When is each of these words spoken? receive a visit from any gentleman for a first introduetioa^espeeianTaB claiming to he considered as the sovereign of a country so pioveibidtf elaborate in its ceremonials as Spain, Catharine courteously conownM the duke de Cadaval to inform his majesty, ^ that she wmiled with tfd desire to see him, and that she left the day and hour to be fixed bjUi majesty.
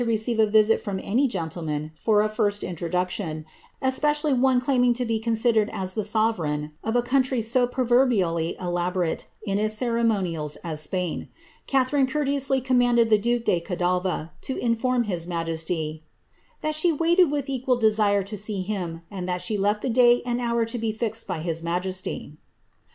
receive 0.03 0.39
a 0.39 0.47
visit 0.47 0.81
from 0.81 0.99
any 1.03 1.27
gentleman 1.27 1.91
for 1.95 2.23
a 2.23 2.27
first 2.27 2.63
introduetioa^espeeianTaB 2.63 4.59
claiming 4.59 4.95
to 4.95 5.05
he 5.05 5.19
considered 5.19 5.69
as 5.71 5.93
the 5.93 6.03
sovereign 6.03 6.71
of 6.83 6.95
a 6.95 7.03
country 7.03 7.39
so 7.39 7.67
pioveibidtf 7.67 8.59
elaborate 8.59 9.27
in 9.45 9.59
its 9.59 9.75
ceremonials 9.75 10.55
as 10.63 10.81
Spain, 10.81 11.27
Catharine 11.67 12.07
courteously 12.07 12.61
conownM 12.63 13.09
the 13.09 13.19
duke 13.19 13.45
de 13.45 13.61
Cadaval 13.61 14.31
to 14.41 14.57
inform 14.57 15.03
his 15.03 15.27
majesty, 15.27 16.01
^ 16.57 16.61
that 16.61 16.73
she 16.73 16.91
wmiled 16.91 17.29
with 17.29 17.45
tfd 17.45 17.79
desire 17.79 18.23
to 18.23 18.35
see 18.35 18.63
him, 18.63 19.03
and 19.11 19.27
that 19.27 19.43
she 19.43 19.55
left 19.55 19.83
the 19.83 19.89
day 19.91 20.23
and 20.25 20.41
hour 20.41 20.65
to 20.65 20.79
be 20.79 20.91
fixed 20.91 21.27
bjUi 21.27 21.61
majesty. 21.61 22.37